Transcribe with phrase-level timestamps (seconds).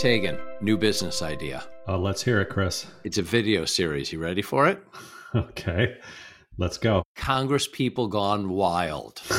[0.00, 1.62] Taegan, new business idea.
[1.86, 2.86] Uh, let's hear it, Chris.
[3.04, 4.12] It's a video series.
[4.12, 4.82] You ready for it?
[5.32, 5.94] Okay,
[6.58, 7.04] let's go.
[7.14, 9.22] Congress people gone wild.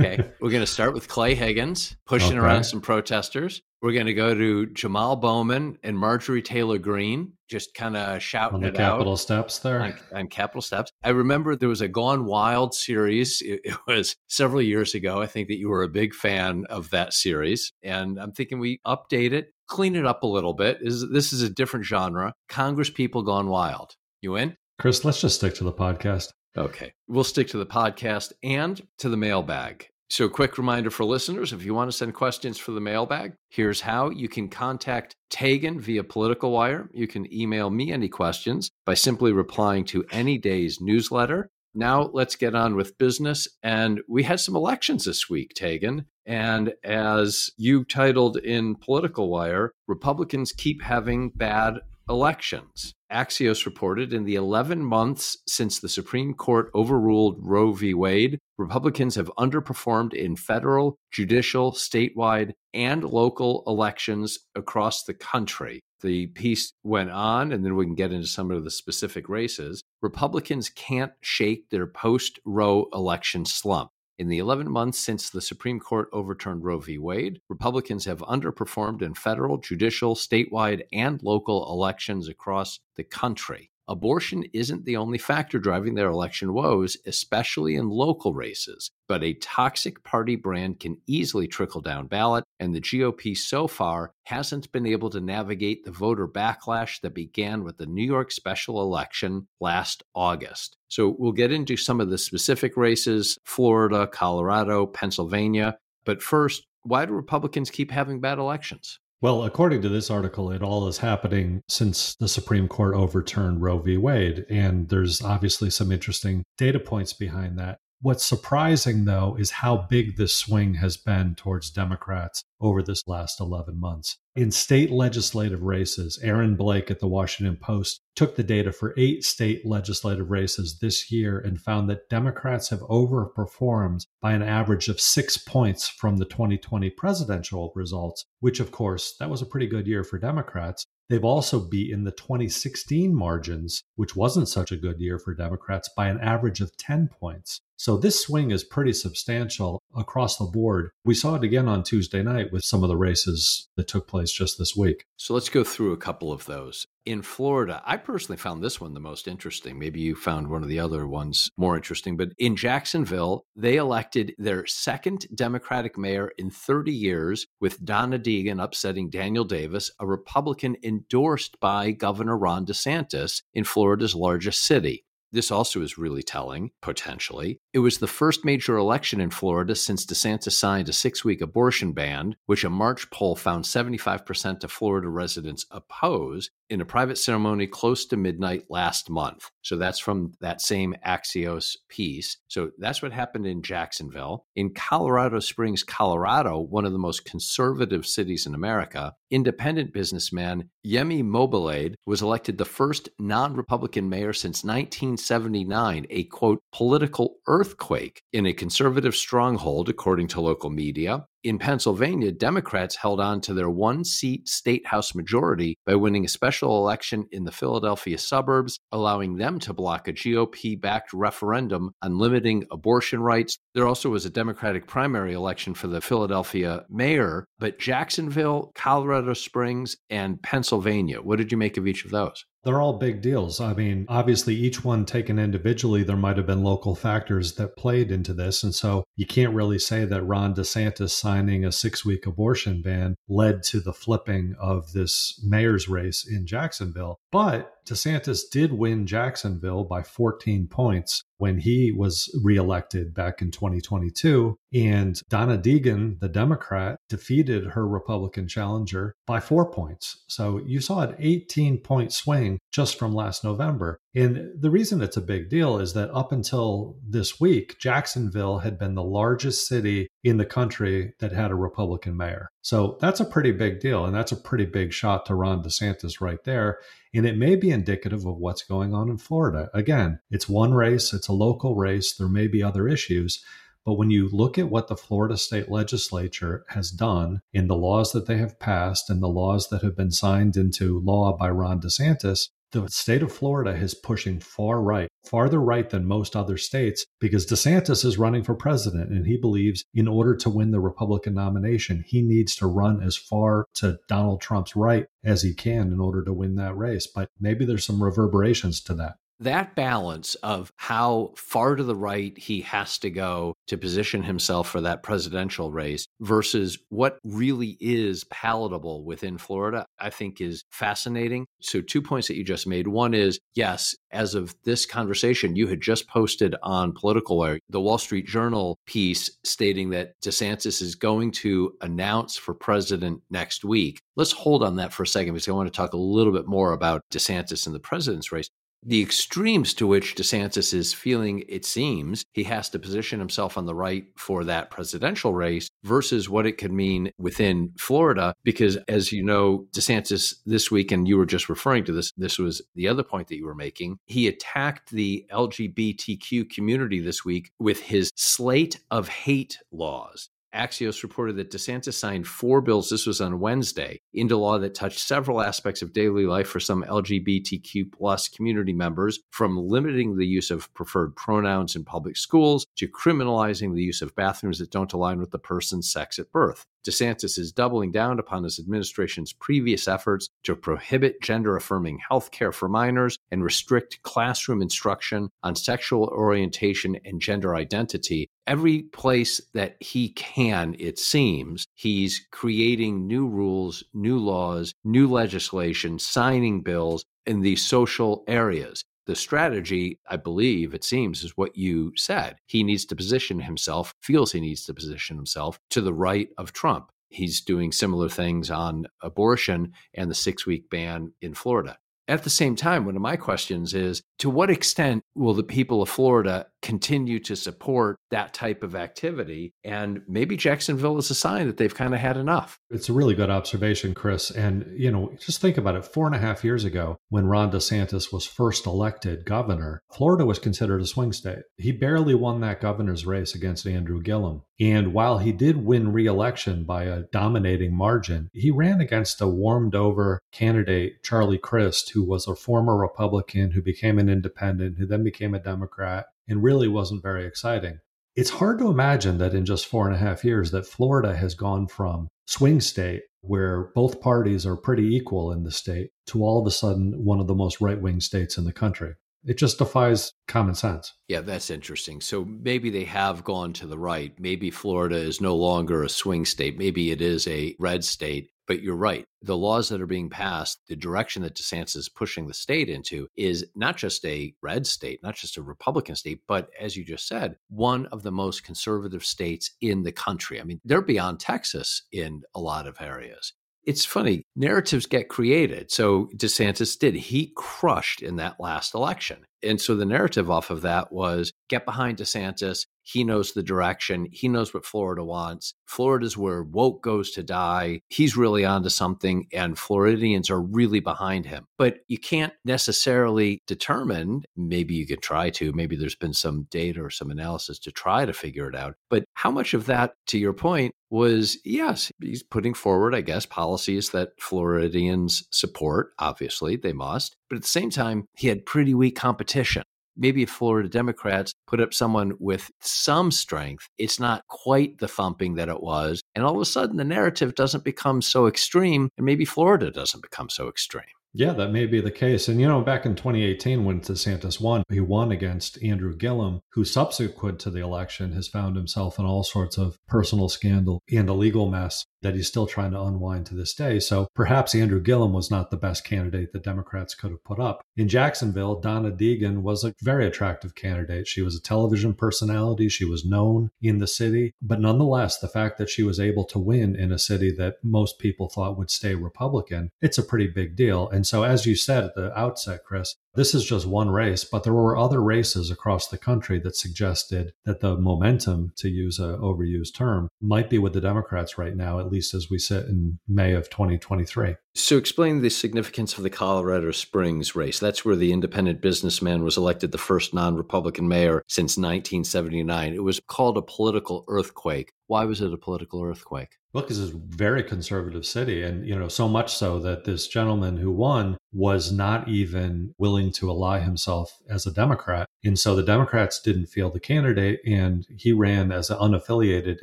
[0.00, 0.30] Okay.
[0.40, 2.38] We're going to start with Clay Higgins pushing Okay.
[2.38, 3.62] around some protesters.
[3.82, 8.56] We're going to go to Jamaal Bowman and Marjorie Taylor Greene, just kind of shouting
[8.56, 9.18] On the it Capitol out.
[9.20, 9.80] steps there.
[9.80, 10.90] On, on Capitol Steps.
[11.04, 13.42] I remember there was a Gone Wild series.
[13.42, 15.22] It, it was several years ago.
[15.22, 17.72] I think that you were a big fan of that series.
[17.84, 20.78] And I'm thinking we update it, clean it up a little bit.
[20.80, 22.34] Is This is a different genre.
[22.48, 23.94] Congress people gone wild.
[24.20, 24.56] You in?
[24.78, 26.28] Chris, let's just stick to the podcast.
[26.56, 26.92] Okay.
[27.08, 29.88] We'll stick to the podcast and to the mailbag.
[30.10, 33.80] So, quick reminder for listeners if you want to send questions for the mailbag, here's
[33.80, 36.90] how you can contact Taegan via Political Wire.
[36.92, 41.48] You can email me any questions by simply replying to any day's newsletter.
[41.74, 43.48] Now, let's get on with business.
[43.62, 46.04] And we had some elections this week, Taegan.
[46.26, 52.94] And as you titled in Political Wire, Republicans keep having bad elections.
[53.12, 57.94] Axios reported in the 11 months since the Supreme Court overruled Roe v.
[57.94, 65.80] Wade, Republicans have underperformed in federal, judicial, statewide, and local elections across the country.
[66.00, 69.82] The piece went on, and then we can get into some of the specific races.
[70.00, 73.90] Republicans can't shake their post Roe election slump.
[74.18, 76.98] In the 11 months since the Supreme Court overturned Roe v.
[76.98, 83.71] Wade, Republicans have underperformed in federal, judicial, statewide, and local elections across the country.
[83.88, 89.34] Abortion isn't the only factor driving their election woes, especially in local races, but a
[89.34, 94.86] toxic party brand can easily trickle down ballot, and the GOP so far hasn't been
[94.86, 100.02] able to navigate the voter backlash that began with the New York special election last
[100.14, 100.76] August.
[100.88, 105.76] So we'll get into some of the specific races Florida, Colorado, Pennsylvania.
[106.04, 108.98] But first, why do Republicans keep having bad elections?
[109.22, 113.78] Well, according to this article, it all is happening since the Supreme Court overturned Roe
[113.78, 113.96] v.
[113.96, 114.44] Wade.
[114.50, 117.78] And there's obviously some interesting data points behind that.
[118.04, 123.38] What's surprising, though, is how big this swing has been towards Democrats over this last
[123.38, 124.18] 11 months.
[124.34, 129.22] In state legislative races, Aaron Blake at the Washington Post took the data for eight
[129.22, 135.00] state legislative races this year and found that Democrats have overperformed by an average of
[135.00, 139.86] six points from the 2020 presidential results, which, of course, that was a pretty good
[139.86, 140.84] year for Democrats.
[141.08, 146.08] They've also beaten the 2016 margins, which wasn't such a good year for Democrats, by
[146.08, 147.60] an average of 10 points.
[147.82, 150.90] So this swing is pretty substantial across the board.
[151.04, 154.30] We saw it again on Tuesday night with some of the races that took place
[154.30, 155.04] just this week.
[155.16, 156.86] So let's go through a couple of those.
[157.04, 159.80] In Florida, I personally found this one the most interesting.
[159.80, 164.32] Maybe you found one of the other ones more interesting, but in Jacksonville, they elected
[164.38, 170.76] their second Democratic mayor in 30 years, with Donna Deegan upsetting Daniel Davis, a Republican
[170.84, 175.04] endorsed by Governor Ron DeSantis in Florida's largest city.
[175.32, 177.58] This also is really telling, potentially.
[177.72, 181.92] It was the first major election in Florida since DeSantis signed a six week abortion
[181.92, 187.66] ban, which a March poll found 75% of Florida residents oppose in a private ceremony
[187.66, 189.50] close to midnight last month.
[189.60, 192.38] So that's from that same Axios piece.
[192.48, 194.46] So that's what happened in Jacksonville.
[194.56, 201.22] In Colorado Springs, Colorado, one of the most conservative cities in America, independent businessman Yemi
[201.22, 208.46] Mobilade was elected the first non Republican mayor since 1979, a quote, political earthquake in
[208.46, 211.26] a conservative stronghold, according to local media.
[211.44, 216.28] In Pennsylvania, Democrats held on to their one seat state house majority by winning a
[216.28, 222.16] special election in the Philadelphia suburbs, allowing them to block a GOP backed referendum on
[222.16, 223.58] limiting abortion rights.
[223.74, 229.96] There also was a Democratic primary election for the Philadelphia mayor, but Jacksonville, Colorado Springs,
[230.10, 231.20] and Pennsylvania.
[231.20, 232.44] What did you make of each of those?
[232.64, 233.60] They're all big deals.
[233.60, 238.12] I mean, obviously, each one taken individually, there might have been local factors that played
[238.12, 238.62] into this.
[238.62, 243.16] And so you can't really say that Ron DeSantis signing a six week abortion ban
[243.28, 247.18] led to the flipping of this mayor's race in Jacksonville.
[247.32, 254.56] But DeSantis did win Jacksonville by 14 points when he was reelected back in 2022.
[254.72, 260.22] And Donna Deegan, the Democrat, defeated her Republican challenger by four points.
[260.28, 263.98] So you saw an 18 point swing just from last November.
[264.14, 268.78] And the reason it's a big deal is that up until this week, Jacksonville had
[268.78, 272.50] been the largest city in the country that had a Republican mayor.
[272.62, 274.04] So that's a pretty big deal.
[274.04, 276.78] And that's a pretty big shot to Ron DeSantis right there.
[277.12, 279.68] And it may be indicative of what's going on in Florida.
[279.74, 283.44] Again, it's one race, it's a local race, there may be other issues.
[283.84, 288.12] But when you look at what the Florida state legislature has done in the laws
[288.12, 291.80] that they have passed and the laws that have been signed into law by Ron
[291.80, 297.06] DeSantis, the state of Florida is pushing far right, farther right than most other states,
[297.20, 299.10] because DeSantis is running for president.
[299.10, 303.16] And he believes in order to win the Republican nomination, he needs to run as
[303.16, 307.06] far to Donald Trump's right as he can in order to win that race.
[307.06, 312.36] But maybe there's some reverberations to that that balance of how far to the right
[312.38, 318.24] he has to go to position himself for that presidential race versus what really is
[318.24, 321.46] palatable within Florida, I think is fascinating.
[321.60, 322.88] So, two points that you just made.
[322.88, 327.80] One is, yes, as of this conversation, you had just posted on Political Wire the
[327.80, 334.00] Wall Street Journal piece stating that DeSantis is going to announce for president next week.
[334.16, 336.46] Let's hold on that for a second because I want to talk a little bit
[336.46, 338.48] more about DeSantis in the president's race
[338.84, 343.66] the extremes to which DeSantis is feeling, it seems, he has to position himself on
[343.66, 348.34] the right for that presidential race versus what it could mean within Florida.
[348.42, 352.38] Because as you know, DeSantis this week, and you were just referring to this, this
[352.38, 353.98] was the other point that you were making.
[354.06, 360.28] He attacked the LGBTQ community this week with his slate of hate laws.
[360.54, 364.98] Axios reported that DeSantis signed four bills, this was on Wednesday, into law that touched
[364.98, 370.50] several aspects of daily life for some LGBTQ plus community members, from limiting the use
[370.50, 375.18] of preferred pronouns in public schools to criminalizing the use of bathrooms that don't align
[375.18, 376.66] with the person's sex at birth.
[376.84, 382.50] DeSantis is doubling down upon his administration's previous efforts to prohibit gender affirming health care
[382.50, 388.28] for minors and restrict classroom instruction on sexual orientation and gender identity.
[388.46, 395.98] Every place that he can, it seems, he's creating new rules, new laws, new legislation,
[395.98, 401.92] signing bills in these social areas the strategy, I believe, it seems, is what you
[401.96, 402.36] said.
[402.46, 406.52] He needs to position himself, feels he needs to position himself to the right of
[406.52, 406.90] Trump.
[407.08, 411.78] He's doing similar things on abortion and the six week ban in Florida.
[412.08, 415.82] At the same time, one of my questions is to what extent will the people
[415.82, 419.52] of Florida continue to support that type of activity?
[419.64, 422.58] And maybe Jacksonville is a sign that they've kind of had enough.
[422.70, 424.30] It's a really good observation, Chris.
[424.30, 425.84] And, you know, just think about it.
[425.84, 430.38] Four and a half years ago, when Ron DeSantis was first elected governor, Florida was
[430.38, 431.42] considered a swing state.
[431.58, 434.42] He barely won that governor's race against Andrew Gillum.
[434.60, 439.26] And while he did win re election by a dominating margin, he ran against a
[439.26, 444.86] warmed over candidate, Charlie Crist, who was a former Republican who became an independent, who
[444.86, 447.78] then became a Democrat, and really wasn't very exciting.
[448.14, 451.34] It's hard to imagine that in just four and a half years that Florida has
[451.34, 456.40] gone from swing state where both parties are pretty equal in the state to all
[456.40, 458.94] of a sudden one of the most right wing states in the country.
[459.24, 460.92] It just defies common sense.
[461.06, 462.00] Yeah, that's interesting.
[462.00, 464.12] So maybe they have gone to the right.
[464.18, 466.58] Maybe Florida is no longer a swing state.
[466.58, 468.30] Maybe it is a red state.
[468.46, 469.04] But you're right.
[469.22, 473.08] The laws that are being passed, the direction that DeSantis is pushing the state into
[473.16, 477.06] is not just a red state, not just a Republican state, but as you just
[477.06, 480.40] said, one of the most conservative states in the country.
[480.40, 483.32] I mean, they're beyond Texas in a lot of areas
[483.64, 485.70] it's funny, narratives get created.
[485.70, 486.94] So DeSantis did.
[486.94, 489.24] He crushed in that last election.
[489.42, 492.66] And so the narrative off of that was get behind DeSantis.
[492.84, 494.08] He knows the direction.
[494.10, 495.54] He knows what Florida wants.
[495.66, 497.80] Florida's where woke goes to die.
[497.88, 501.46] He's really onto something, and Floridians are really behind him.
[501.58, 506.82] But you can't necessarily determine, maybe you could try to, maybe there's been some data
[506.82, 508.74] or some analysis to try to figure it out.
[508.90, 513.24] But how much of that, to your point, was yes, he's putting forward, I guess,
[513.24, 515.92] policies that Floridians support.
[515.98, 517.16] Obviously, they must.
[517.32, 519.62] But at the same time, he had pretty weak competition.
[519.96, 525.36] Maybe if Florida Democrats put up someone with some strength, it's not quite the thumping
[525.36, 526.02] that it was.
[526.14, 530.02] And all of a sudden, the narrative doesn't become so extreme, and maybe Florida doesn't
[530.02, 530.84] become so extreme.
[531.14, 532.28] Yeah, that may be the case.
[532.28, 536.64] And, you know, back in 2018, when DeSantis won, he won against Andrew Gillum, who
[536.64, 541.12] subsequent to the election has found himself in all sorts of personal scandal and a
[541.12, 543.78] legal mess that he's still trying to unwind to this day.
[543.78, 547.62] So perhaps Andrew Gillum was not the best candidate the Democrats could have put up.
[547.76, 551.06] In Jacksonville, Donna Deegan was a very attractive candidate.
[551.06, 554.34] She was a television personality, she was known in the city.
[554.42, 557.98] But nonetheless, the fact that she was able to win in a city that most
[557.98, 560.88] people thought would stay Republican, it's a pretty big deal.
[561.02, 564.42] And so, as you said at the outset, Chris, this is just one race, but
[564.42, 569.16] there were other races across the country that suggested that the momentum, to use an
[569.18, 572.98] overused term, might be with the Democrats right now, at least as we sit in
[573.06, 574.36] May of 2023.
[574.54, 577.58] So, explain the significance of the Colorado Springs race.
[577.58, 582.74] That's where the independent businessman was elected the first non Republican mayor since 1979.
[582.74, 584.72] It was called a political earthquake.
[584.86, 586.36] Why was it a political earthquake?
[586.52, 588.42] Well, because it's a very conservative city.
[588.42, 593.10] And, you know, so much so that this gentleman who won was not even willing
[593.12, 595.06] to ally himself as a Democrat.
[595.24, 599.62] And so the Democrats didn't feel the candidate, and he ran as an unaffiliated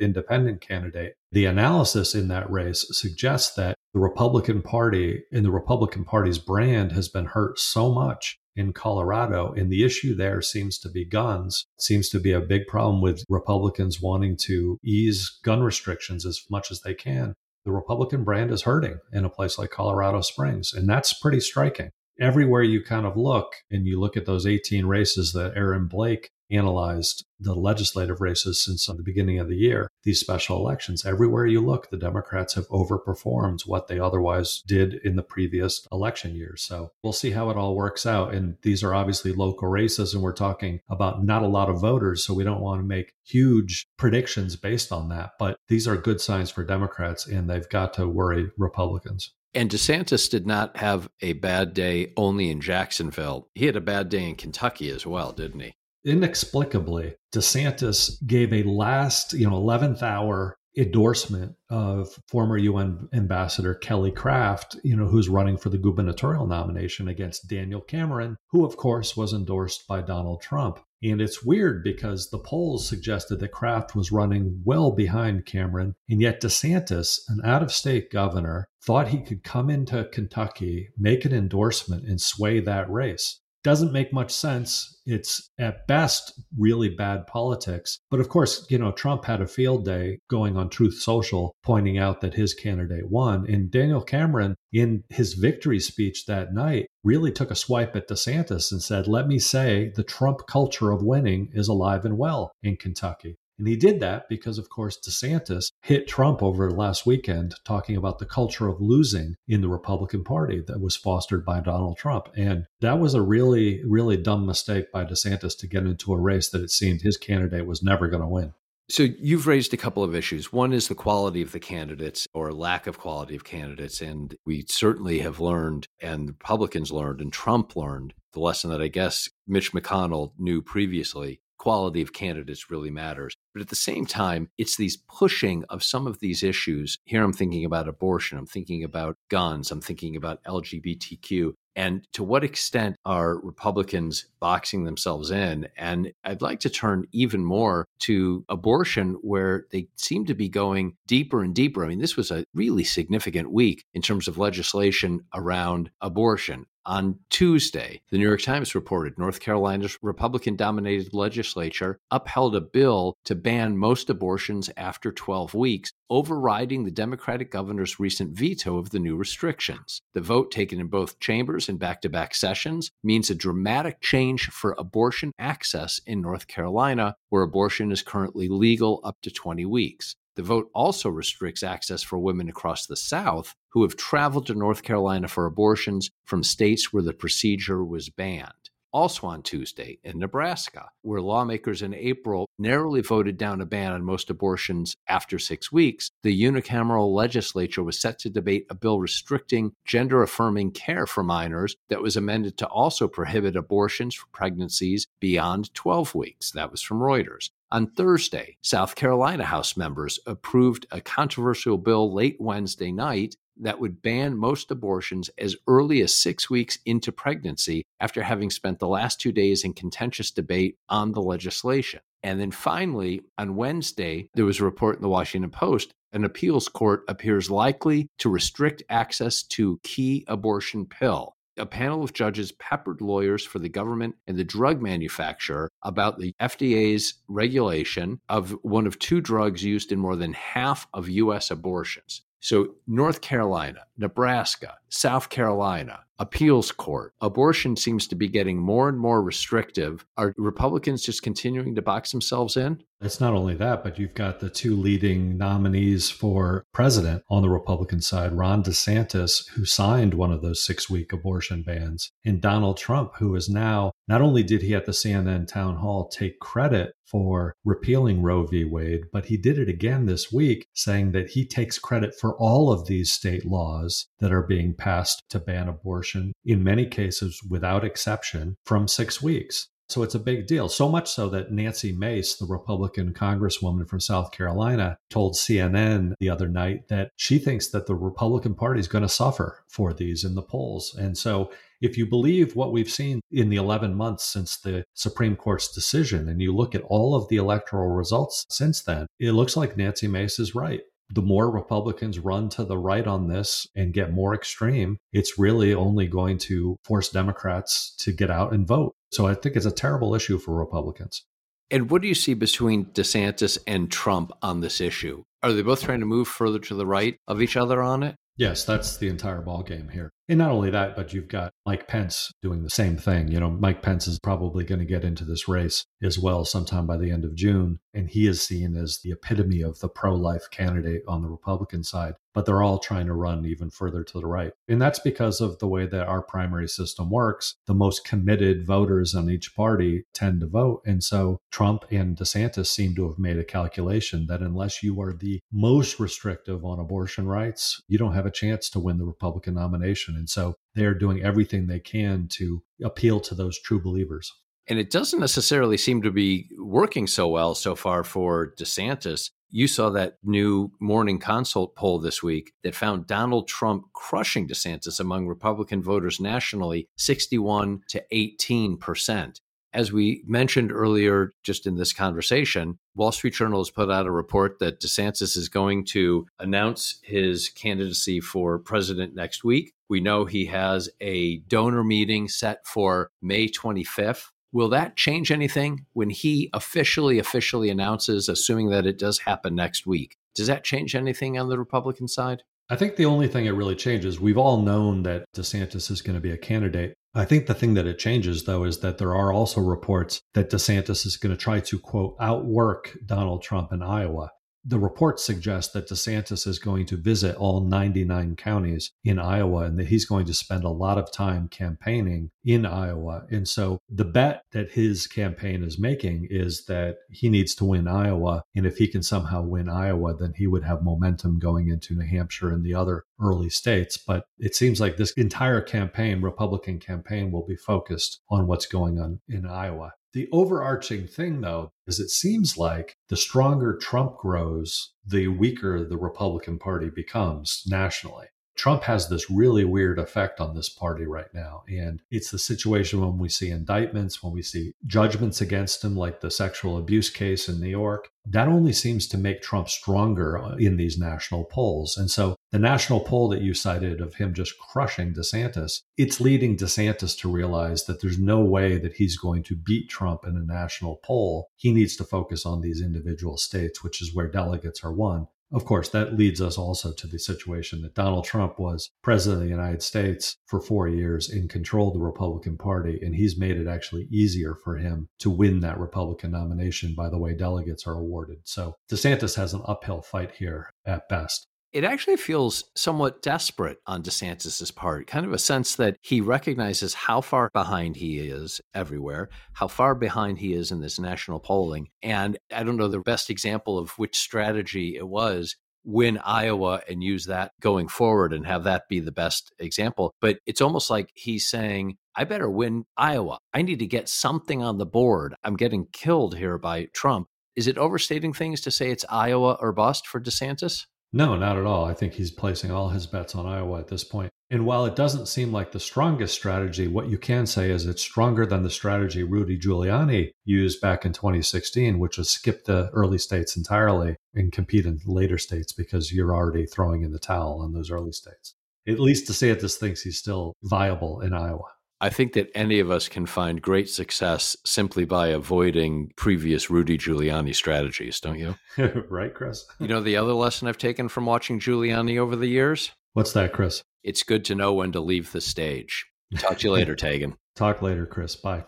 [0.00, 1.14] independent candidate.
[1.32, 6.92] The analysis in that race suggests that the Republican Party and the Republican Party's brand
[6.92, 9.52] has been hurt so much in Colorado.
[9.56, 11.66] And the issue there seems to be guns.
[11.78, 16.70] Seems to be a big problem with Republicans wanting to ease gun restrictions as much
[16.70, 17.34] as they can.
[17.64, 20.72] The Republican brand is hurting in a place like Colorado Springs.
[20.72, 21.90] And that's pretty striking.
[22.18, 26.30] Everywhere you kind of look and you look at those 18 races that Aaron Blake
[26.50, 31.06] analyzed the legislative races since the beginning of the year, these special elections.
[31.06, 36.34] Everywhere you look, the Democrats have overperformed what they otherwise did in the previous election
[36.34, 36.54] year.
[36.56, 38.34] So we'll see how it all works out.
[38.34, 42.24] And these are obviously local races, and we're talking about not a lot of voters.
[42.24, 45.32] So we don't want to make huge predictions based on that.
[45.38, 49.32] But these are good signs for Democrats, and they've got to worry Republicans.
[49.52, 53.48] And DeSantis did not have a bad day only in Jacksonville.
[53.54, 55.74] He had a bad day in Kentucky as well, didn't he?
[56.04, 64.12] Inexplicably, DeSantis gave a last, you know, 11th hour endorsement of former UN ambassador Kelly
[64.12, 69.16] Craft, you know, who's running for the gubernatorial nomination against Daniel Cameron, who of course
[69.16, 70.80] was endorsed by Donald Trump.
[71.02, 76.20] And it's weird because the polls suggested that Craft was running well behind Cameron, and
[76.20, 81.32] yet DeSantis, an out of state governor, thought he could come into Kentucky, make an
[81.32, 84.98] endorsement, and sway that race doesn't make much sense.
[85.06, 87.98] It's at best really bad politics.
[88.10, 91.98] But of course, you know, Trump had a field day going on Truth Social pointing
[91.98, 93.46] out that his candidate won.
[93.48, 98.70] And Daniel Cameron, in his victory speech that night, really took a swipe at DeSantis
[98.70, 102.76] and said, Let me say the Trump culture of winning is alive and well in
[102.76, 103.36] Kentucky.
[103.60, 108.18] And he did that because, of course, DeSantis hit Trump over last weekend talking about
[108.18, 112.30] the culture of losing in the Republican Party that was fostered by Donald Trump.
[112.34, 116.48] And that was a really, really dumb mistake by DeSantis to get into a race
[116.48, 118.54] that it seemed his candidate was never going to win.
[118.88, 120.54] So you've raised a couple of issues.
[120.54, 124.00] One is the quality of the candidates or lack of quality of candidates.
[124.00, 128.88] And we certainly have learned, and Republicans learned, and Trump learned the lesson that I
[128.88, 133.34] guess Mitch McConnell knew previously quality of candidates really matters.
[133.52, 136.96] But at the same time, it's these pushing of some of these issues.
[137.04, 141.52] Here I'm thinking about abortion, I'm thinking about guns, I'm thinking about LGBTQ.
[141.76, 145.68] And to what extent are Republicans boxing themselves in?
[145.76, 150.96] And I'd like to turn even more to abortion, where they seem to be going
[151.06, 151.84] deeper and deeper.
[151.84, 156.66] I mean, this was a really significant week in terms of legislation around abortion.
[156.86, 163.18] On Tuesday, the New York Times reported North Carolina's Republican dominated legislature upheld a bill
[163.26, 168.98] to ban most abortions after 12 weeks, overriding the Democratic governor's recent veto of the
[168.98, 170.00] new restrictions.
[170.14, 174.46] The vote, taken in both chambers in back to back sessions, means a dramatic change
[174.46, 180.16] for abortion access in North Carolina, where abortion is currently legal up to 20 weeks.
[180.36, 184.82] The vote also restricts access for women across the South who have traveled to North
[184.82, 188.52] Carolina for abortions from states where the procedure was banned.
[188.92, 194.02] Also on Tuesday in Nebraska, where lawmakers in April narrowly voted down a ban on
[194.02, 199.72] most abortions after six weeks, the unicameral legislature was set to debate a bill restricting
[199.84, 205.72] gender affirming care for minors that was amended to also prohibit abortions for pregnancies beyond
[205.74, 206.50] 12 weeks.
[206.50, 207.50] That was from Reuters.
[207.72, 214.02] On Thursday, South Carolina House members approved a controversial bill late Wednesday night that would
[214.02, 219.20] ban most abortions as early as six weeks into pregnancy after having spent the last
[219.20, 222.00] two days in contentious debate on the legislation.
[222.22, 226.68] And then finally, on Wednesday, there was a report in the Washington Post an appeals
[226.68, 233.00] court appears likely to restrict access to key abortion pill a panel of judges peppered
[233.00, 238.98] lawyers for the government and the drug manufacturer about the FDA's regulation of one of
[238.98, 241.50] two drugs used in more than half of U.S.
[241.50, 242.22] abortions.
[242.40, 248.98] So, North Carolina, Nebraska, South Carolina, appeals court, abortion seems to be getting more and
[248.98, 250.04] more restrictive.
[250.16, 252.82] Are Republicans just continuing to box themselves in?
[253.00, 257.48] It's not only that, but you've got the two leading nominees for president on the
[257.48, 262.76] Republican side Ron DeSantis, who signed one of those six week abortion bans, and Donald
[262.76, 266.92] Trump, who is now not only did he at the CNN town hall take credit
[267.10, 268.64] for repealing Roe v.
[268.64, 272.70] Wade, but he did it again this week, saying that he takes credit for all
[272.70, 277.84] of these state laws that are being passed to ban abortion, in many cases without
[277.84, 279.68] exception, from six weeks.
[279.90, 280.68] So it's a big deal.
[280.68, 286.30] So much so that Nancy Mace, the Republican congresswoman from South Carolina, told CNN the
[286.30, 290.22] other night that she thinks that the Republican Party is going to suffer for these
[290.22, 290.94] in the polls.
[290.96, 295.34] And so if you believe what we've seen in the 11 months since the Supreme
[295.34, 299.56] Court's decision, and you look at all of the electoral results since then, it looks
[299.56, 303.92] like Nancy Mace is right the more Republicans run to the right on this and
[303.92, 308.94] get more extreme, it's really only going to force Democrats to get out and vote.
[309.12, 311.24] So I think it's a terrible issue for Republicans.
[311.70, 315.22] And what do you see between DeSantis and Trump on this issue?
[315.42, 318.16] Are they both trying to move further to the right of each other on it?
[318.36, 320.10] Yes, that's the entire ballgame here.
[320.30, 323.32] And not only that, but you've got Mike Pence doing the same thing.
[323.32, 326.86] You know, Mike Pence is probably going to get into this race as well sometime
[326.86, 327.80] by the end of June.
[327.92, 331.82] And he is seen as the epitome of the pro life candidate on the Republican
[331.82, 332.14] side.
[332.32, 334.52] But they're all trying to run even further to the right.
[334.68, 337.56] And that's because of the way that our primary system works.
[337.66, 340.82] The most committed voters on each party tend to vote.
[340.86, 345.12] And so Trump and DeSantis seem to have made a calculation that unless you are
[345.12, 349.54] the most restrictive on abortion rights, you don't have a chance to win the Republican
[349.54, 350.16] nomination.
[350.20, 354.30] And so they're doing everything they can to appeal to those true believers.
[354.68, 359.30] And it doesn't necessarily seem to be working so well so far for DeSantis.
[359.48, 365.00] You saw that new morning consult poll this week that found Donald Trump crushing DeSantis
[365.00, 369.40] among Republican voters nationally 61 to 18 percent.
[369.72, 374.10] As we mentioned earlier, just in this conversation, Wall Street Journal has put out a
[374.10, 379.72] report that DeSantis is going to announce his candidacy for president next week.
[379.90, 384.28] We know he has a donor meeting set for May 25th.
[384.52, 389.88] Will that change anything when he officially, officially announces, assuming that it does happen next
[389.88, 390.16] week?
[390.36, 392.44] Does that change anything on the Republican side?
[392.68, 396.14] I think the only thing it really changes, we've all known that DeSantis is going
[396.14, 396.94] to be a candidate.
[397.12, 400.50] I think the thing that it changes, though, is that there are also reports that
[400.50, 404.30] DeSantis is going to try to, quote, outwork Donald Trump in Iowa
[404.64, 409.78] the reports suggest that DeSantis is going to visit all 99 counties in Iowa and
[409.78, 413.24] that he's going to spend a lot of time campaigning in Iowa.
[413.30, 417.88] And so the bet that his campaign is making is that he needs to win
[417.88, 418.42] Iowa.
[418.54, 422.06] And if he can somehow win Iowa, then he would have momentum going into New
[422.06, 423.96] Hampshire and the other early states.
[423.96, 428.98] But it seems like this entire campaign, Republican campaign, will be focused on what's going
[428.98, 429.92] on in Iowa.
[430.12, 435.98] The overarching thing, though, is it seems like the stronger Trump grows, the weaker the
[435.98, 438.26] Republican Party becomes nationally.
[438.56, 441.62] Trump has this really weird effect on this party right now.
[441.66, 446.20] And it's the situation when we see indictments, when we see judgments against him, like
[446.20, 448.08] the sexual abuse case in New York.
[448.26, 451.96] That only seems to make Trump stronger uh, in these national polls.
[451.96, 456.56] And so the national poll that you cited of him just crushing DeSantis, it's leading
[456.56, 460.52] DeSantis to realize that there's no way that he's going to beat Trump in a
[460.52, 461.48] national poll.
[461.56, 465.28] He needs to focus on these individual states, which is where delegates are won.
[465.52, 469.48] Of course, that leads us also to the situation that Donald Trump was president of
[469.48, 473.00] the United States for four years and controlled the Republican Party.
[473.02, 477.18] And he's made it actually easier for him to win that Republican nomination by the
[477.18, 478.38] way delegates are awarded.
[478.44, 481.48] So DeSantis has an uphill fight here at best.
[481.72, 486.94] It actually feels somewhat desperate on DeSantis's part, kind of a sense that he recognizes
[486.94, 491.88] how far behind he is everywhere, how far behind he is in this national polling.
[492.02, 495.54] And I don't know the best example of which strategy it was
[495.84, 500.12] win Iowa and use that going forward and have that be the best example.
[500.20, 503.38] But it's almost like he's saying, I better win Iowa.
[503.54, 505.34] I need to get something on the board.
[505.44, 507.28] I'm getting killed here by Trump.
[507.56, 510.86] Is it overstating things to say it's Iowa or bust for DeSantis?
[511.12, 511.84] No, not at all.
[511.84, 514.30] I think he's placing all his bets on Iowa at this point.
[514.48, 518.02] And while it doesn't seem like the strongest strategy, what you can say is it's
[518.02, 523.18] stronger than the strategy Rudy Giuliani used back in 2016, which was skip the early
[523.18, 527.72] states entirely and compete in later states because you're already throwing in the towel on
[527.72, 528.54] those early states.
[528.88, 531.66] At least DeSantis thinks he's still viable in Iowa.
[532.02, 536.96] I think that any of us can find great success simply by avoiding previous Rudy
[536.96, 538.54] Giuliani strategies, don't you?
[539.10, 539.66] right, Chris?
[539.78, 542.92] you know, the other lesson I've taken from watching Giuliani over the years?
[543.12, 543.82] What's that, Chris?
[544.02, 546.06] It's good to know when to leave the stage.
[546.38, 547.36] Talk to you later, Taegan.
[547.54, 548.34] Talk later, Chris.
[548.34, 548.64] Bye.